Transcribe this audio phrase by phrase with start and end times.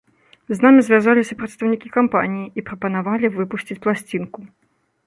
[0.53, 4.51] З намі звязаліся прадстаўнікі кампаніі і прапанавалі выпусціць пласцінку.